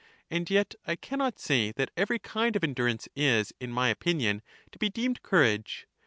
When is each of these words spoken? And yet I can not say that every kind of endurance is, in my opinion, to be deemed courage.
And 0.31 0.49
yet 0.49 0.73
I 0.87 0.95
can 0.95 1.19
not 1.19 1.37
say 1.37 1.71
that 1.73 1.91
every 1.95 2.17
kind 2.17 2.55
of 2.55 2.63
endurance 2.63 3.07
is, 3.15 3.53
in 3.59 3.71
my 3.71 3.89
opinion, 3.89 4.41
to 4.71 4.79
be 4.79 4.89
deemed 4.89 5.21
courage. 5.21 5.85